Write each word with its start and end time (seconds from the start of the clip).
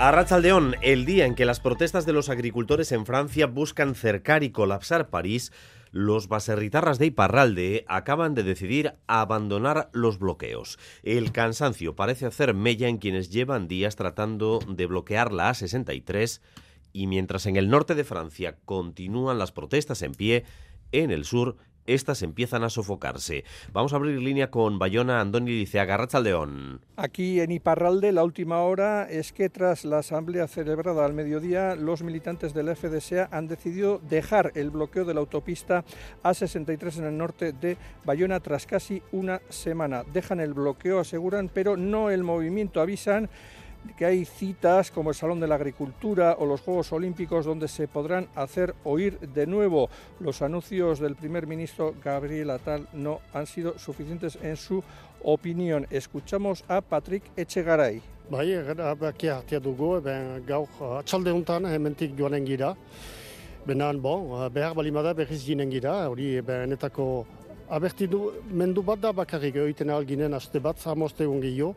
A 0.00 0.12
el 0.82 1.04
día 1.06 1.26
en 1.26 1.34
que 1.34 1.44
las 1.44 1.58
protestas 1.58 2.06
de 2.06 2.12
los 2.12 2.28
agricultores 2.28 2.92
en 2.92 3.04
Francia 3.04 3.48
buscan 3.48 3.96
cercar 3.96 4.44
y 4.44 4.50
colapsar 4.50 5.10
París, 5.10 5.52
los 5.90 6.28
baserritarras 6.28 7.00
de 7.00 7.06
Iparralde 7.06 7.84
acaban 7.88 8.36
de 8.36 8.44
decidir 8.44 8.94
abandonar 9.08 9.90
los 9.92 10.20
bloqueos. 10.20 10.78
El 11.02 11.32
cansancio 11.32 11.96
parece 11.96 12.26
hacer 12.26 12.54
mella 12.54 12.86
en 12.86 12.98
quienes 12.98 13.30
llevan 13.30 13.66
días 13.66 13.96
tratando 13.96 14.60
de 14.68 14.86
bloquear 14.86 15.32
la 15.32 15.50
A63 15.50 16.42
y 16.92 17.08
mientras 17.08 17.46
en 17.46 17.56
el 17.56 17.68
norte 17.68 17.96
de 17.96 18.04
Francia 18.04 18.56
continúan 18.64 19.36
las 19.38 19.50
protestas 19.50 20.02
en 20.02 20.12
pie, 20.12 20.44
en 20.92 21.10
el 21.10 21.24
sur 21.24 21.56
estas 21.88 22.22
empiezan 22.22 22.64
a 22.64 22.70
sofocarse. 22.70 23.44
Vamos 23.72 23.92
a 23.92 23.96
abrir 23.96 24.20
línea 24.20 24.50
con 24.50 24.78
Bayona 24.78 25.20
Andoni 25.20 25.50
Liceaga, 25.50 25.98
León. 26.22 26.80
Aquí 26.96 27.40
en 27.40 27.50
Iparralde 27.50 28.12
la 28.12 28.24
última 28.24 28.60
hora 28.62 29.08
es 29.10 29.32
que 29.32 29.48
tras 29.48 29.84
la 29.84 29.98
asamblea 29.98 30.46
celebrada 30.48 31.04
al 31.04 31.14
mediodía, 31.14 31.74
los 31.74 32.02
militantes 32.02 32.54
del 32.54 32.74
FDSA 32.74 33.28
han 33.30 33.48
decidido 33.48 34.00
dejar 34.08 34.52
el 34.54 34.70
bloqueo 34.70 35.04
de 35.04 35.14
la 35.14 35.20
autopista 35.20 35.84
A63 36.22 36.98
en 36.98 37.04
el 37.04 37.18
norte 37.18 37.52
de 37.52 37.76
Bayona 38.04 38.40
tras 38.40 38.66
casi 38.66 39.02
una 39.12 39.40
semana. 39.48 40.04
Dejan 40.12 40.40
el 40.40 40.54
bloqueo, 40.54 41.00
aseguran, 41.00 41.50
pero 41.52 41.76
no 41.76 42.10
el 42.10 42.22
movimiento, 42.22 42.80
avisan 42.80 43.28
que 43.96 44.04
hay 44.04 44.24
citas 44.24 44.90
como 44.90 45.10
el 45.10 45.16
Salón 45.16 45.40
de 45.40 45.48
la 45.48 45.54
Agricultura 45.54 46.36
o 46.38 46.46
los 46.46 46.60
Juegos 46.60 46.92
Olímpicos 46.92 47.44
donde 47.44 47.68
se 47.68 47.88
podrán 47.88 48.28
hacer 48.34 48.74
oír 48.84 49.18
de 49.20 49.46
nuevo. 49.46 49.88
Los 50.20 50.42
anuncios 50.42 51.00
del 51.00 51.16
primer 51.16 51.46
ministro 51.46 51.94
Gabriel 52.02 52.50
Atal 52.50 52.88
no 52.92 53.20
han 53.32 53.46
sido 53.46 53.78
suficientes 53.78 54.38
en 54.42 54.56
su 54.56 54.82
opinión. 55.22 55.86
Escuchamos 55.90 56.64
a 56.68 56.80
Patrick 56.80 57.24
Echegaray. 57.36 58.02
Bai, 58.30 58.52
erabakia 58.52 59.38
hartia 59.38 59.58
dugu, 59.58 60.02
ben, 60.04 60.42
gaur 60.44 60.68
atxalde 60.98 61.32
honetan 61.32 61.64
hementik 61.64 62.12
joanen 62.12 62.44
gira. 62.44 62.74
Benan, 63.64 64.02
bon, 64.02 64.28
behar 64.52 64.74
balimada 64.76 65.14
berriz 65.16 65.40
ginen 65.46 65.70
gira, 65.72 65.94
hori 66.10 66.42
benetako 66.44 67.24
aberti 67.72 68.06
du, 68.06 68.20
mendu 68.52 68.82
bat 68.84 69.00
da 69.00 69.14
bakarrik 69.16 69.56
egiten 69.64 69.88
alginen 69.90 70.36
aste 70.36 70.60
bat, 70.60 70.76
zamoste 70.76 71.24
egun 71.24 71.40
gehiago. 71.40 71.72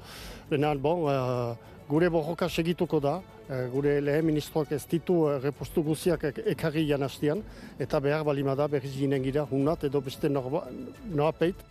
Benan, 0.50 0.82
bon, 0.84 1.08
uh, 1.08 1.56
gure 1.92 2.08
borroka 2.10 2.48
segituko 2.50 3.02
da, 3.04 3.18
eh, 3.50 3.66
gure 3.74 3.98
lehen 4.02 4.26
ministroak 4.26 4.72
ez 4.72 4.86
ditu 4.88 5.26
eh, 5.28 5.40
repostu 5.44 5.84
guziak 5.84 6.24
ekarri 6.54 6.86
janastian, 6.88 7.44
eta 7.80 8.00
behar 8.00 8.24
balimada 8.24 8.68
berriz 8.72 8.94
ginen 8.96 9.24
gira 9.24 9.44
hunat 9.50 9.84
edo 9.90 10.02
beste 10.02 10.32
noapeit. 10.32 11.68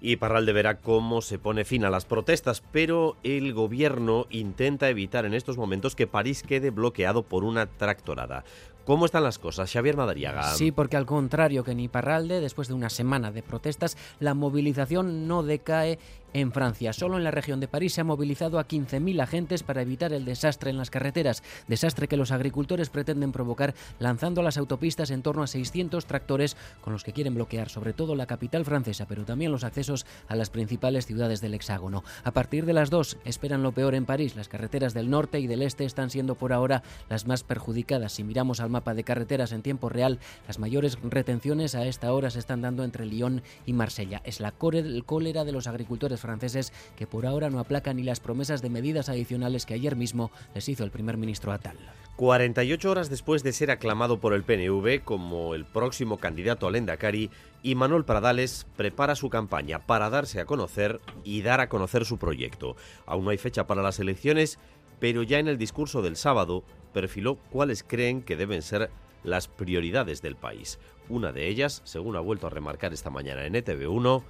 Y 0.00 0.16
Parralde 0.16 0.52
verá 0.52 0.80
cómo 0.80 1.22
se 1.22 1.38
pone 1.38 1.64
fin 1.64 1.84
a 1.84 1.90
las 1.90 2.04
protestas, 2.04 2.62
pero 2.72 3.16
el 3.22 3.54
gobierno 3.54 4.26
intenta 4.28 4.90
evitar 4.90 5.24
en 5.24 5.34
estos 5.34 5.56
momentos 5.56 5.94
que 5.94 6.06
París 6.06 6.42
quede 6.42 6.70
bloqueado 6.70 7.22
por 7.22 7.44
una 7.44 7.66
tractorada. 7.66 8.44
¿Cómo 8.84 9.06
están 9.06 9.22
las 9.22 9.38
cosas, 9.38 9.72
Xavier 9.72 9.96
Madariaga? 9.96 10.42
Sí, 10.54 10.70
porque 10.70 10.98
al 10.98 11.06
contrario 11.06 11.64
que 11.64 11.70
en 11.70 11.80
Iparralde, 11.80 12.40
después 12.40 12.68
de 12.68 12.74
una 12.74 12.90
semana 12.90 13.32
de 13.32 13.42
protestas, 13.42 13.96
la 14.20 14.34
movilización 14.34 15.26
no 15.26 15.42
decae 15.42 15.98
en 16.34 16.52
Francia. 16.52 16.92
Solo 16.92 17.16
en 17.16 17.24
la 17.24 17.30
región 17.30 17.60
de 17.60 17.68
París 17.68 17.94
se 17.94 18.02
ha 18.02 18.04
movilizado 18.04 18.58
a 18.58 18.68
15.000 18.68 19.22
agentes 19.22 19.62
para 19.62 19.82
evitar 19.82 20.12
el 20.12 20.24
desastre 20.24 20.68
en 20.68 20.76
las 20.76 20.90
carreteras, 20.90 21.42
desastre 21.68 22.08
que 22.08 22.16
los 22.16 22.32
agricultores 22.32 22.90
pretenden 22.90 23.32
provocar 23.32 23.74
lanzando 24.00 24.40
a 24.40 24.44
las 24.44 24.58
autopistas 24.58 25.10
en 25.10 25.22
torno 25.22 25.42
a 25.44 25.46
600 25.46 26.04
tractores 26.04 26.56
con 26.82 26.92
los 26.92 27.04
que 27.04 27.12
quieren 27.12 27.34
bloquear 27.34 27.68
sobre 27.68 27.92
todo 27.92 28.16
la 28.16 28.26
capital 28.26 28.64
francesa, 28.64 29.06
pero 29.06 29.24
también 29.24 29.52
los 29.52 29.64
accesos 29.64 30.04
a 30.28 30.34
las 30.34 30.50
principales 30.50 31.06
ciudades 31.06 31.40
del 31.40 31.54
hexágono. 31.54 32.02
A 32.24 32.32
partir 32.32 32.66
de 32.66 32.72
las 32.72 32.90
2 32.90 33.18
esperan 33.24 33.62
lo 33.62 33.72
peor 33.72 33.94
en 33.94 34.04
París. 34.04 34.34
Las 34.34 34.48
carreteras 34.48 34.92
del 34.92 35.10
norte 35.10 35.38
y 35.38 35.46
del 35.46 35.62
este 35.62 35.84
están 35.84 36.10
siendo 36.10 36.34
por 36.34 36.52
ahora 36.52 36.82
las 37.08 37.26
más 37.26 37.44
perjudicadas. 37.44 38.12
Si 38.12 38.24
miramos 38.24 38.58
al 38.58 38.70
mapa 38.74 38.92
de 38.92 39.04
carreteras 39.04 39.52
en 39.52 39.62
tiempo 39.62 39.88
real, 39.88 40.18
las 40.46 40.58
mayores 40.58 40.98
retenciones 41.02 41.74
a 41.74 41.86
esta 41.86 42.12
hora 42.12 42.30
se 42.30 42.40
están 42.40 42.60
dando 42.60 42.82
entre 42.82 43.06
Lyon 43.06 43.42
y 43.66 43.72
Marsella. 43.72 44.20
Es 44.24 44.40
la 44.40 44.52
cólera 44.52 45.44
de 45.44 45.52
los 45.52 45.66
agricultores 45.66 46.20
franceses 46.20 46.72
que 46.96 47.06
por 47.06 47.24
ahora 47.24 47.50
no 47.50 47.60
aplacan 47.60 47.96
ni 47.96 48.02
las 48.02 48.20
promesas 48.20 48.62
de 48.62 48.70
medidas 48.70 49.08
adicionales 49.08 49.64
que 49.64 49.74
ayer 49.74 49.94
mismo 49.94 50.32
les 50.54 50.68
hizo 50.68 50.84
el 50.84 50.90
primer 50.90 51.16
ministro 51.16 51.52
Atal. 51.52 51.78
48 52.16 52.90
horas 52.90 53.10
después 53.10 53.42
de 53.42 53.52
ser 53.52 53.72
aclamado 53.72 54.20
por 54.20 54.34
el 54.34 54.44
PNV 54.44 55.02
como 55.02 55.54
el 55.54 55.64
próximo 55.64 56.18
candidato 56.18 56.68
al 56.68 56.76
Endacari, 56.76 57.30
Manuel 57.74 58.04
Pradales 58.04 58.66
prepara 58.76 59.16
su 59.16 59.30
campaña 59.30 59.80
para 59.80 60.10
darse 60.10 60.40
a 60.40 60.44
conocer 60.44 61.00
y 61.24 61.42
dar 61.42 61.60
a 61.60 61.68
conocer 61.68 62.04
su 62.04 62.18
proyecto. 62.18 62.76
Aún 63.06 63.24
no 63.24 63.30
hay 63.30 63.38
fecha 63.38 63.66
para 63.66 63.82
las 63.82 63.98
elecciones, 63.98 64.58
pero 65.00 65.22
ya 65.22 65.38
en 65.38 65.48
el 65.48 65.58
discurso 65.58 66.02
del 66.02 66.16
sábado 66.16 66.64
perfiló 66.92 67.36
cuáles 67.50 67.82
creen 67.82 68.22
que 68.22 68.36
deben 68.36 68.62
ser 68.62 68.90
las 69.22 69.48
prioridades 69.48 70.22
del 70.22 70.36
país. 70.36 70.78
Una 71.08 71.32
de 71.32 71.48
ellas, 71.48 71.82
según 71.84 72.16
ha 72.16 72.20
vuelto 72.20 72.46
a 72.46 72.50
remarcar 72.50 72.92
esta 72.92 73.10
mañana 73.10 73.44
en 73.44 73.54
ETV1, 73.54 74.22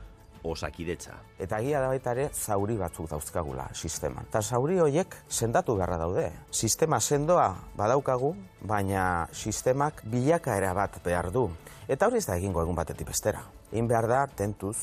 osakidetza. 0.44 1.16
Eta 1.40 1.58
egia 1.62 1.80
da 1.80 1.88
baita 1.88 2.12
ere 2.12 2.28
zauri 2.32 2.76
batzuk 2.76 3.08
dauzkagula 3.10 3.70
sisteman. 3.72 4.28
Eta 4.28 4.42
zauri 4.42 4.78
horiek 4.78 5.16
sendatu 5.28 5.76
beharra 5.78 5.96
daude. 5.98 6.26
Sistema 6.50 7.00
sendoa 7.00 7.48
badaukagu, 7.76 8.34
baina 8.60 9.26
sistemak 9.32 10.04
bilakaera 10.04 10.74
bat 10.76 11.00
behar 11.04 11.30
du. 11.32 11.48
Eta 11.88 12.08
hori 12.08 12.20
ez 12.20 12.26
da 12.28 12.36
egingo 12.36 12.62
egun 12.62 12.76
batetik 12.76 13.08
bestera. 13.08 13.42
Egin 13.72 13.88
behar 13.88 14.08
da 14.08 14.26
tentuz, 14.26 14.76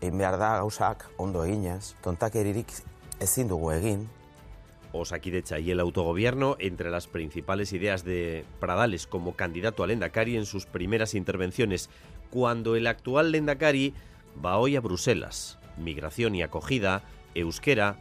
egin 0.00 0.18
behar 0.18 0.38
da 0.40 0.56
gauzak 0.62 1.06
ondo 1.18 1.44
eginez, 1.44 1.94
tontakeririk 2.02 2.72
ezin 3.20 3.48
dugu 3.52 3.70
egin, 3.76 4.08
Osakidecha 4.92 5.58
y 5.58 5.70
el 5.70 5.80
autogobierno 5.80 6.56
entre 6.58 6.90
las 6.90 7.06
principales 7.06 7.72
ideas 7.72 8.04
de 8.04 8.44
Pradales 8.60 9.06
como 9.06 9.34
candidato 9.34 9.82
al 9.82 9.88
Lendakari 9.88 10.36
en 10.36 10.46
sus 10.46 10.66
primeras 10.66 11.14
intervenciones, 11.14 11.90
cuando 12.30 12.76
el 12.76 12.86
actual 12.86 13.32
Lendakari 13.32 13.94
va 14.44 14.58
hoy 14.58 14.76
a 14.76 14.80
Bruselas. 14.80 15.58
Migración 15.76 16.34
y 16.34 16.42
acogida, 16.42 17.02
euskera, 17.34 17.96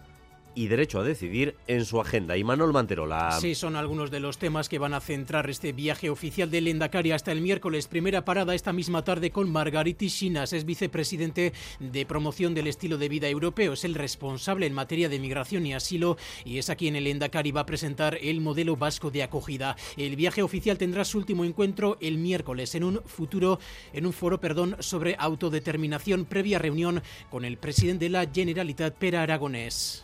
y 0.56 0.68
derecho 0.68 1.00
a 1.00 1.04
decidir 1.04 1.56
en 1.68 1.86
su 1.86 2.00
agenda. 2.00 2.38
Y 2.38 2.44
Manuel 2.44 2.74
Manterola. 2.74 3.32
Sí, 3.40 3.56
son 3.56 3.76
algunos 3.76 4.12
de 4.12 4.20
los 4.20 4.38
temas 4.38 4.70
que 4.70 4.80
van 4.80 4.94
a 4.94 5.00
centrar 5.00 5.50
este 5.50 5.74
viaje 5.74 6.10
oficial 6.10 6.50
del 6.50 6.68
Endacari 6.68 7.12
hasta 7.12 7.32
el 7.32 7.42
miércoles. 7.42 7.88
Primera 7.88 8.26
parada 8.26 8.56
esta 8.56 8.74
misma 8.74 9.04
tarde 9.04 9.32
con 9.32 9.52
Margariti 9.52 10.10
Chinas, 10.10 10.54
es 10.54 10.66
vicepresidente 10.66 11.54
de 11.80 12.06
promoción 12.06 12.54
del 12.54 12.68
estilo 12.68 12.98
de 12.98 13.10
vida 13.10 13.28
europeo. 13.28 13.74
Es 13.74 13.86
el 13.86 13.96
responsable 13.96 14.66
en 14.66 14.74
materia 14.74 15.10
de 15.10 15.20
migración 15.20 15.66
y 15.66 15.74
asilo 15.74 16.18
y 16.46 16.58
es 16.58 16.70
aquí 16.70 16.88
en 16.88 16.96
el 16.96 17.08
Endacari 17.08 17.52
va 17.52 17.62
a 17.62 17.66
presentar 17.66 18.18
el 18.22 18.42
modelo 18.42 18.76
vasco 18.76 19.12
de 19.12 19.24
acogida. 19.24 19.76
El 19.98 20.16
viaje 20.16 20.44
oficial 20.44 20.78
tendrá 20.78 21.06
su 21.06 21.18
último 21.18 21.46
encuentro 21.46 21.98
el 22.02 22.18
miércoles 22.18 22.76
en 22.76 22.84
un 22.84 23.02
futuro, 23.06 23.60
en 23.94 24.06
un 24.06 24.14
foro, 24.14 24.40
perdón, 24.40 24.76
sobre 24.80 25.16
autodeterminación 25.18 26.26
previa 26.26 26.60
reunión 26.60 27.02
con 27.30 27.46
el 27.46 27.58
presidente 27.58 28.06
de 28.06 28.10
la 28.10 28.28
Generalitat, 28.32 28.96
Pera 28.96 29.24
Aragonés. 29.24 30.04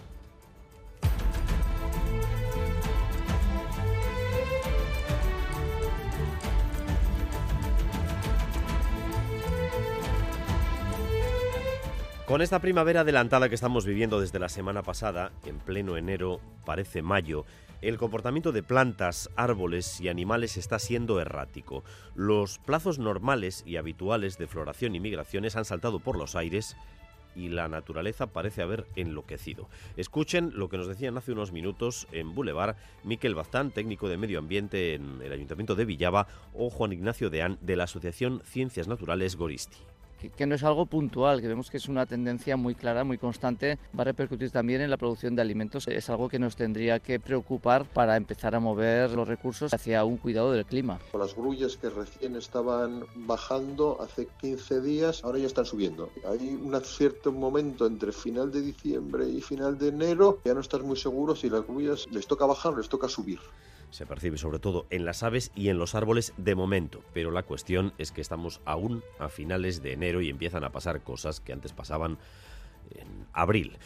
Con 12.28 12.42
esta 12.42 12.60
primavera 12.60 13.02
adelantada 13.02 13.48
que 13.48 13.56
estamos 13.56 13.86
viviendo 13.86 14.20
desde 14.20 14.38
la 14.38 14.50
semana 14.50 14.84
pasada, 14.84 15.32
en 15.46 15.60
pleno 15.60 15.96
enero, 15.96 16.42
parece 16.66 17.02
mayo, 17.02 17.46
el 17.82 17.98
comportamiento 17.98 18.52
de 18.52 18.64
plantas, 18.64 19.30
árboles 19.38 20.02
y 20.02 20.10
animales 20.10 20.58
está 20.58 20.78
siendo 20.78 21.22
errático. 21.22 21.86
Los 22.16 22.60
plazos 22.60 23.00
normales 23.00 23.64
y 23.66 23.78
habituales 23.78 24.38
de 24.38 24.48
floración 24.48 24.94
y 24.94 25.00
migraciones 25.00 25.56
han 25.56 25.64
saltado 25.64 26.00
por 26.00 26.18
los 26.18 26.36
aires 26.36 26.76
y 27.34 27.48
la 27.48 27.70
naturaleza 27.70 28.28
parece 28.28 28.62
haber 28.62 28.88
enloquecido. 28.98 29.70
Escuchen 29.96 30.52
lo 30.54 30.68
que 30.68 30.78
nos 30.78 30.90
decían 30.90 31.18
hace 31.18 31.32
unos 31.32 31.54
minutos 31.54 32.10
en 32.12 32.36
Boulevard 32.36 32.76
Miquel 33.06 33.36
Baztán, 33.36 33.72
técnico 33.72 34.10
de 34.10 34.18
medio 34.18 34.40
ambiente 34.40 34.96
en 34.96 35.22
el 35.22 35.32
Ayuntamiento 35.32 35.76
de 35.76 35.86
Villava, 35.86 36.28
o 36.54 36.70
Juan 36.70 36.92
Ignacio 36.92 37.30
Deán 37.30 37.58
de 37.62 37.78
la 37.78 37.86
Asociación 37.86 38.42
Ciencias 38.44 38.90
Naturales 38.90 39.38
Goristi 39.38 39.78
que, 40.18 40.46
no 40.46 40.56
es 40.56 40.64
algo 40.64 40.86
puntual, 40.86 41.42
que 41.42 41.48
vemos 41.48 41.70
que 41.70 41.78
es 41.78 41.88
una 41.88 42.06
tendencia 42.06 42.58
muy 42.58 42.76
clara, 42.76 43.04
muy 43.04 43.18
constante, 43.18 43.78
va 43.98 44.02
a 44.02 44.06
repercutir 44.06 44.52
también 44.52 44.82
en 44.82 44.90
la 44.90 44.98
producción 44.98 45.36
de 45.36 45.42
alimentos. 45.42 45.88
Es 45.88 46.10
algo 46.10 46.30
que 46.30 46.40
nos 46.40 46.56
tendría 46.56 47.00
que 47.00 47.20
preocupar 47.20 47.86
para 47.86 48.18
empezar 48.18 48.56
a 48.56 48.60
mover 48.60 49.12
los 49.12 49.28
recursos 49.28 49.74
hacia 49.74 50.04
un 50.04 50.18
cuidado 50.18 50.52
del 50.52 50.66
clima. 50.66 51.00
Las 51.14 51.36
grullas 51.36 51.78
que 51.78 51.90
recién 51.90 52.36
estaban 52.36 53.06
bajando 53.16 53.98
hace 54.02 54.28
15 54.42 54.82
días, 54.82 55.24
ahora 55.24 55.40
ya 55.40 55.48
están 55.48 55.66
subiendo. 55.66 56.10
Hay 56.28 56.60
un 56.62 56.78
cierto 56.84 57.32
momento 57.32 57.86
entre 57.86 58.12
final 58.12 58.52
de 58.52 58.62
diciembre 58.62 59.28
y 59.28 59.42
final 59.42 59.78
de 59.78 59.90
enero, 59.90 60.40
ya 60.46 60.54
no 60.54 60.62
estás 60.62 60.82
muy 60.82 60.98
seguro 60.98 61.36
si 61.36 61.50
las 61.50 61.66
grullas 61.66 62.08
les 62.12 62.28
toca 62.28 62.46
bajar 62.46 62.74
o 62.74 62.78
les 62.78 62.90
toca 62.90 63.08
subir. 63.08 63.40
Se 63.90 64.06
percibe 64.06 64.38
sobre 64.38 64.60
todo 64.60 64.86
en 64.90 65.06
las 65.06 65.24
aves 65.24 65.52
y 65.56 65.70
en 65.70 65.78
los 65.78 65.96
árboles 65.96 66.34
de 66.38 66.56
momento, 66.56 67.02
pero 67.14 67.32
la 67.32 67.44
cuestión 67.44 67.94
es 67.98 68.12
que 68.12 68.22
estamos 68.22 68.62
aún 68.66 69.04
a 69.20 69.30
finales 69.30 69.82
de 69.82 69.94
enero 69.94 70.22
y 70.22 70.30
empiezan 70.30 70.64
a 70.64 70.72
pasar 70.72 71.02
cosas 71.02 71.40
que 71.40 71.54
antes 71.54 71.74
pasaban 71.74 72.18
en 72.92 73.28
abril. 73.34 73.78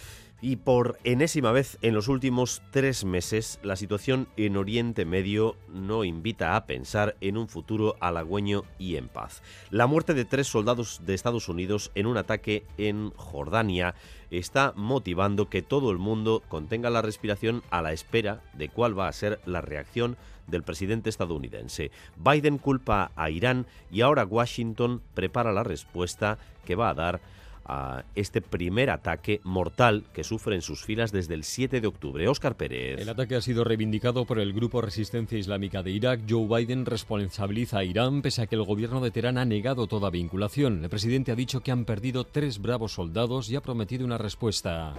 Y 0.43 0.55
por 0.55 0.97
enésima 1.03 1.51
vez 1.51 1.77
en 1.83 1.93
los 1.93 2.07
últimos 2.07 2.63
tres 2.71 3.05
meses, 3.05 3.59
la 3.61 3.75
situación 3.75 4.27
en 4.37 4.57
Oriente 4.57 5.05
Medio 5.05 5.55
no 5.69 6.03
invita 6.03 6.55
a 6.55 6.65
pensar 6.65 7.15
en 7.21 7.37
un 7.37 7.47
futuro 7.47 7.95
halagüeño 7.99 8.63
y 8.79 8.95
en 8.95 9.07
paz. 9.07 9.43
La 9.69 9.85
muerte 9.85 10.15
de 10.15 10.25
tres 10.25 10.47
soldados 10.47 11.01
de 11.05 11.13
Estados 11.13 11.47
Unidos 11.47 11.91
en 11.93 12.07
un 12.07 12.17
ataque 12.17 12.65
en 12.79 13.11
Jordania 13.11 13.93
está 14.31 14.73
motivando 14.75 15.47
que 15.47 15.61
todo 15.61 15.91
el 15.91 15.99
mundo 15.99 16.41
contenga 16.47 16.89
la 16.89 17.03
respiración 17.03 17.61
a 17.69 17.83
la 17.83 17.93
espera 17.93 18.41
de 18.53 18.67
cuál 18.67 18.97
va 18.97 19.07
a 19.07 19.13
ser 19.13 19.39
la 19.45 19.61
reacción 19.61 20.17
del 20.47 20.63
presidente 20.63 21.11
estadounidense. 21.11 21.91
Biden 22.17 22.57
culpa 22.57 23.11
a 23.15 23.29
Irán 23.29 23.67
y 23.91 24.01
ahora 24.01 24.25
Washington 24.25 25.03
prepara 25.13 25.51
la 25.51 25.63
respuesta 25.63 26.39
que 26.65 26.75
va 26.75 26.89
a 26.89 26.95
dar 26.95 27.21
a 27.65 28.03
este 28.15 28.41
primer 28.41 28.89
ataque 28.89 29.41
mortal 29.43 30.03
que 30.13 30.23
sufre 30.23 30.55
en 30.55 30.61
sus 30.61 30.83
filas 30.83 31.11
desde 31.11 31.33
el 31.33 31.43
7 31.43 31.81
de 31.81 31.87
octubre. 31.87 32.27
Óscar 32.27 32.55
Pérez. 32.55 32.99
El 32.99 33.09
ataque 33.09 33.35
ha 33.35 33.41
sido 33.41 33.63
reivindicado 33.63 34.25
por 34.25 34.39
el 34.39 34.53
Grupo 34.53 34.81
Resistencia 34.81 35.37
Islámica 35.37 35.83
de 35.83 35.91
Irak. 35.91 36.21
Joe 36.29 36.47
Biden 36.47 36.85
responsabiliza 36.85 37.79
a 37.79 37.83
Irán 37.83 38.21
pese 38.21 38.41
a 38.41 38.47
que 38.47 38.55
el 38.55 38.63
gobierno 38.63 39.01
de 39.01 39.11
Teherán 39.11 39.37
ha 39.37 39.45
negado 39.45 39.87
toda 39.87 40.09
vinculación. 40.09 40.83
El 40.83 40.89
presidente 40.89 41.31
ha 41.31 41.35
dicho 41.35 41.61
que 41.61 41.71
han 41.71 41.85
perdido 41.85 42.23
tres 42.23 42.59
bravos 42.59 42.93
soldados 42.93 43.49
y 43.49 43.55
ha 43.55 43.61
prometido 43.61 44.05
una 44.05 44.17
respuesta. 44.17 44.93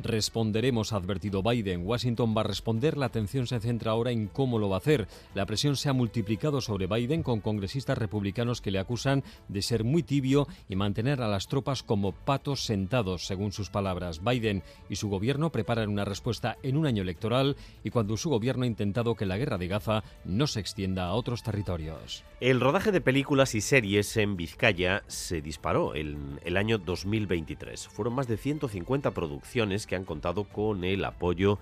Responderemos, 0.00 0.92
advertido 0.92 1.42
Biden. 1.42 1.84
Washington 1.84 2.34
va 2.36 2.42
a 2.42 2.44
responder. 2.44 2.96
La 2.96 3.06
atención 3.06 3.48
se 3.48 3.58
centra 3.58 3.90
ahora 3.90 4.12
en 4.12 4.28
cómo 4.28 4.58
lo 4.58 4.68
va 4.68 4.76
a 4.76 4.78
hacer. 4.78 5.08
La 5.34 5.44
presión 5.44 5.76
se 5.76 5.88
ha 5.88 5.92
multiplicado 5.92 6.60
sobre 6.60 6.86
Biden 6.86 7.24
con 7.24 7.40
congresistas 7.40 7.98
republicanos 7.98 8.60
que 8.60 8.70
le 8.70 8.78
acusan 8.78 9.24
de 9.48 9.60
ser 9.60 9.82
muy 9.82 10.04
tibio 10.04 10.46
y 10.68 10.76
mantener 10.76 11.20
a 11.20 11.28
las 11.28 11.48
tropas 11.48 11.82
como 11.82 12.12
patos 12.12 12.64
sentados, 12.64 13.26
según 13.26 13.50
sus 13.50 13.70
palabras. 13.70 14.22
Biden 14.22 14.62
y 14.88 14.96
su 14.96 15.08
gobierno 15.08 15.50
preparan 15.50 15.88
una 15.88 16.04
respuesta 16.04 16.56
en 16.62 16.76
un 16.76 16.86
año 16.86 17.02
electoral 17.02 17.56
y 17.82 17.90
cuando 17.90 18.16
su 18.16 18.30
gobierno 18.30 18.62
ha 18.62 18.68
intentado 18.68 19.16
que 19.16 19.26
la 19.26 19.36
guerra 19.36 19.58
de 19.58 19.66
Gaza 19.66 20.04
no 20.24 20.46
se 20.46 20.60
extienda 20.60 21.06
a 21.06 21.14
otros 21.14 21.42
territorios. 21.42 22.24
El 22.40 22.60
rodaje 22.60 22.92
de 22.92 23.00
películas 23.00 23.56
y 23.56 23.60
series 23.60 24.16
en 24.16 24.36
Vizcaya 24.36 25.02
se 25.08 25.40
disparó 25.40 25.96
en 25.96 26.38
el 26.44 26.56
año 26.56 26.78
2023. 26.78 27.88
Fueron 27.88 28.14
más 28.14 28.28
de 28.28 28.36
150 28.36 29.10
producciones 29.10 29.87
que 29.88 29.96
han 29.96 30.04
contado 30.04 30.44
con 30.44 30.84
el 30.84 31.04
apoyo 31.04 31.58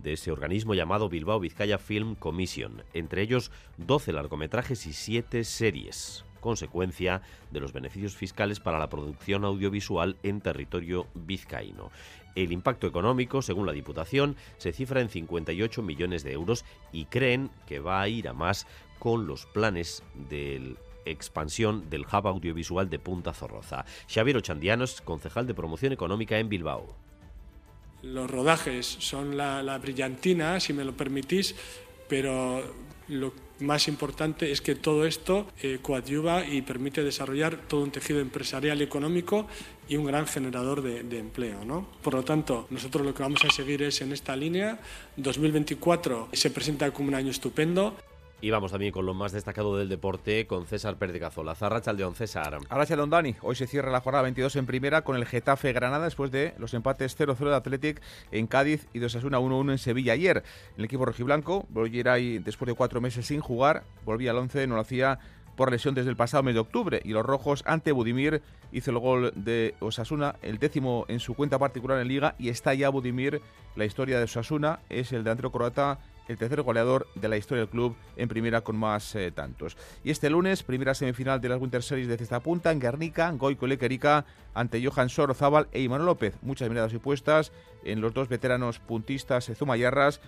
de 0.00 0.12
ese 0.12 0.30
organismo 0.30 0.74
llamado 0.74 1.08
Bilbao 1.08 1.40
Vizcaya 1.40 1.78
Film 1.78 2.14
Commission, 2.14 2.82
entre 2.92 3.22
ellos 3.22 3.50
12 3.78 4.12
largometrajes 4.12 4.86
y 4.86 4.92
7 4.92 5.42
series 5.44 6.24
consecuencia 6.38 7.22
de 7.50 7.60
los 7.60 7.72
beneficios 7.72 8.16
fiscales 8.16 8.60
para 8.60 8.78
la 8.78 8.88
producción 8.88 9.44
audiovisual 9.44 10.16
en 10.22 10.40
territorio 10.40 11.06
vizcaíno. 11.14 11.90
El 12.34 12.52
impacto 12.52 12.86
económico, 12.86 13.42
según 13.42 13.66
la 13.66 13.72
Diputación, 13.72 14.36
se 14.58 14.72
cifra 14.72 15.00
en 15.00 15.08
58 15.08 15.82
millones 15.82 16.22
de 16.22 16.32
euros 16.32 16.64
y 16.92 17.06
creen 17.06 17.50
que 17.66 17.80
va 17.80 18.00
a 18.00 18.08
ir 18.08 18.28
a 18.28 18.32
más 18.32 18.66
con 18.98 19.26
los 19.26 19.46
planes 19.46 20.02
de 20.28 20.76
expansión 21.04 21.88
del 21.90 22.02
hub 22.02 22.28
audiovisual 22.28 22.90
de 22.90 22.98
Punta 22.98 23.32
Zorroza. 23.32 23.84
Xavier 24.08 24.36
Ochandianos, 24.36 25.00
concejal 25.00 25.46
de 25.46 25.54
promoción 25.54 25.92
económica 25.92 26.38
en 26.38 26.48
Bilbao. 26.48 27.07
Los 28.02 28.30
rodajes 28.30 28.86
son 28.86 29.36
la, 29.36 29.62
la 29.62 29.78
brillantina, 29.78 30.60
si 30.60 30.72
me 30.72 30.84
lo 30.84 30.96
permitís, 30.96 31.54
pero 32.08 32.62
lo 33.08 33.32
más 33.60 33.88
importante 33.88 34.52
es 34.52 34.60
que 34.60 34.74
todo 34.74 35.06
esto 35.06 35.46
eh, 35.62 35.78
coadyuva 35.82 36.46
y 36.46 36.62
permite 36.62 37.02
desarrollar 37.02 37.56
todo 37.66 37.82
un 37.82 37.90
tejido 37.90 38.20
empresarial 38.20 38.80
y 38.80 38.84
económico 38.84 39.46
y 39.88 39.96
un 39.96 40.04
gran 40.04 40.26
generador 40.26 40.82
de, 40.82 41.02
de 41.02 41.18
empleo. 41.18 41.64
¿no? 41.64 41.88
Por 42.02 42.14
lo 42.14 42.22
tanto, 42.22 42.66
nosotros 42.70 43.04
lo 43.04 43.14
que 43.14 43.22
vamos 43.22 43.44
a 43.44 43.50
seguir 43.50 43.82
es 43.82 44.00
en 44.00 44.12
esta 44.12 44.36
línea. 44.36 44.78
2024 45.16 46.28
se 46.32 46.50
presenta 46.50 46.90
como 46.92 47.08
un 47.08 47.14
año 47.14 47.30
estupendo. 47.30 47.96
Y 48.40 48.50
vamos 48.50 48.70
también 48.70 48.92
con 48.92 49.04
lo 49.04 49.14
más 49.14 49.32
destacado 49.32 49.76
del 49.76 49.88
deporte 49.88 50.46
con 50.46 50.64
César 50.64 50.96
Pérez 50.96 51.14
de 51.14 51.18
Cazola. 51.18 51.56
Zarrachaldeón, 51.56 52.14
César. 52.14 52.58
Arrachaldeón, 52.68 53.10
Dani. 53.10 53.34
Hoy 53.42 53.56
se 53.56 53.66
cierra 53.66 53.90
la 53.90 54.00
jornada 54.00 54.22
22 54.22 54.54
en 54.54 54.66
primera 54.66 55.02
con 55.02 55.16
el 55.16 55.26
Getafe 55.26 55.72
Granada 55.72 56.04
después 56.04 56.30
de 56.30 56.54
los 56.56 56.72
empates 56.72 57.18
0-0 57.18 57.36
de 57.36 57.56
Athletic 57.56 58.00
en 58.30 58.46
Cádiz 58.46 58.86
y 58.92 59.00
2-1 59.00 59.30
1-1 59.40 59.72
en 59.72 59.78
Sevilla 59.78 60.12
ayer. 60.12 60.44
El 60.76 60.84
equipo 60.84 61.04
rojiblanco 61.04 61.66
volviera 61.70 62.12
ahí 62.12 62.38
después 62.38 62.68
de 62.68 62.74
cuatro 62.74 63.00
meses 63.00 63.26
sin 63.26 63.40
jugar, 63.40 63.82
volvía 64.04 64.30
al 64.30 64.38
11, 64.38 64.68
no 64.68 64.76
lo 64.76 64.82
hacía 64.82 65.18
por 65.56 65.72
lesión 65.72 65.96
desde 65.96 66.10
el 66.10 66.16
pasado 66.16 66.44
mes 66.44 66.54
de 66.54 66.60
octubre 66.60 67.02
y 67.04 67.08
los 67.08 67.26
rojos 67.26 67.64
ante 67.66 67.90
Budimir 67.90 68.42
hizo 68.70 68.92
el 68.92 68.98
gol 69.00 69.32
de 69.34 69.74
Osasuna, 69.80 70.36
el 70.42 70.58
décimo 70.58 71.04
en 71.08 71.18
su 71.18 71.34
cuenta 71.34 71.58
particular 71.58 71.98
en 71.98 72.06
liga 72.06 72.36
y 72.38 72.50
está 72.50 72.72
ya 72.74 72.88
Budimir, 72.88 73.42
la 73.74 73.84
historia 73.84 74.18
de 74.18 74.24
Osasuna, 74.24 74.78
es 74.88 75.12
el 75.12 75.24
delantero 75.24 75.50
croata 75.50 75.98
el 76.28 76.38
tercer 76.38 76.62
goleador 76.62 77.08
de 77.14 77.28
la 77.28 77.36
historia 77.36 77.62
del 77.62 77.70
club 77.70 77.96
en 78.16 78.28
primera 78.28 78.60
con 78.60 78.76
más 78.76 79.14
eh, 79.14 79.30
tantos. 79.30 79.76
Y 80.04 80.10
este 80.10 80.30
lunes, 80.30 80.62
primera 80.62 80.94
semifinal 80.94 81.40
de 81.40 81.48
las 81.48 81.60
Winter 81.60 81.82
Series 81.82 82.08
de 82.08 82.18
Cesta 82.18 82.40
Punta 82.40 82.70
en 82.70 82.80
Guernica, 82.80 83.30
Goico 83.32 83.66
Lequerica 83.66 84.24
ante 84.54 84.84
Johan 84.84 85.08
Sorozábal 85.08 85.68
e 85.72 85.80
Imanol 85.80 86.06
López. 86.06 86.34
Muchas 86.42 86.68
miradas 86.68 86.92
y 86.92 86.98
puestas 86.98 87.52
en 87.84 88.00
los 88.00 88.14
dos 88.14 88.28
veteranos 88.28 88.78
puntistas 88.78 89.50
Zumayarras. 89.56 90.20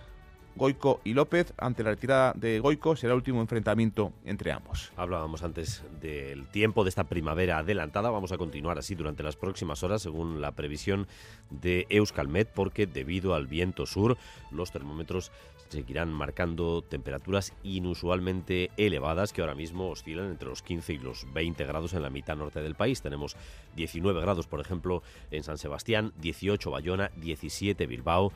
Goico 0.56 1.00
y 1.04 1.14
López. 1.14 1.54
Ante 1.58 1.82
la 1.82 1.90
retirada 1.90 2.32
de 2.34 2.58
Goico 2.60 2.96
será 2.96 3.12
el 3.12 3.18
último 3.18 3.40
enfrentamiento 3.40 4.12
entre 4.24 4.52
ambos. 4.52 4.92
Hablábamos 4.96 5.42
antes 5.42 5.84
del 6.00 6.46
tiempo 6.48 6.84
de 6.84 6.90
esta 6.90 7.04
primavera 7.04 7.58
adelantada. 7.58 8.10
Vamos 8.10 8.32
a 8.32 8.38
continuar 8.38 8.78
así 8.78 8.94
durante 8.94 9.22
las 9.22 9.36
próximas 9.36 9.82
horas, 9.82 10.02
según 10.02 10.40
la 10.40 10.52
previsión 10.52 11.06
de 11.50 11.86
Euskalmet, 11.88 12.48
porque 12.52 12.86
debido 12.86 13.34
al 13.34 13.46
viento 13.46 13.86
sur, 13.86 14.16
los 14.50 14.72
termómetros 14.72 15.30
seguirán 15.70 16.12
marcando 16.12 16.82
temperaturas 16.82 17.54
inusualmente 17.62 18.70
elevadas 18.76 19.32
que 19.32 19.40
ahora 19.40 19.54
mismo 19.54 19.88
oscilan 19.88 20.30
entre 20.30 20.48
los 20.48 20.62
15 20.62 20.92
y 20.92 20.98
los 20.98 21.32
20 21.32 21.64
grados 21.64 21.94
en 21.94 22.02
la 22.02 22.10
mitad 22.10 22.36
norte 22.36 22.60
del 22.60 22.74
país. 22.74 23.02
Tenemos 23.02 23.36
19 23.76 24.20
grados, 24.20 24.46
por 24.46 24.60
ejemplo, 24.60 25.02
en 25.30 25.44
San 25.44 25.58
Sebastián, 25.58 26.12
18 26.20 26.70
Bayona, 26.70 27.10
17 27.16 27.86
Bilbao 27.86 28.32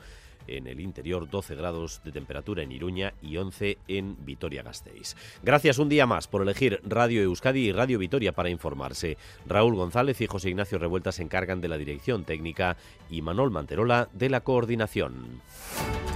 en 0.47 0.67
el 0.67 0.79
interior 0.79 1.29
12 1.29 1.55
grados 1.55 2.01
de 2.03 2.11
temperatura 2.11 2.63
en 2.63 2.71
Iruña 2.71 3.13
y 3.21 3.37
11 3.37 3.77
en 3.87 4.15
Vitoria-Gasteiz. 4.25 5.15
Gracias 5.43 5.79
un 5.79 5.89
día 5.89 6.05
más 6.05 6.27
por 6.27 6.41
elegir 6.41 6.79
Radio 6.83 7.21
Euskadi 7.23 7.67
y 7.67 7.71
Radio 7.71 7.99
Vitoria 7.99 8.33
para 8.33 8.49
informarse. 8.49 9.17
Raúl 9.47 9.75
González 9.75 10.21
y 10.21 10.27
José 10.27 10.49
Ignacio 10.49 10.77
Revuelta 10.77 11.11
se 11.11 11.23
encargan 11.23 11.61
de 11.61 11.67
la 11.67 11.77
dirección 11.77 12.25
técnica 12.25 12.77
y 13.09 13.21
Manol 13.21 13.51
Manterola 13.51 14.09
de 14.13 14.29
la 14.29 14.41
coordinación. 14.41 15.41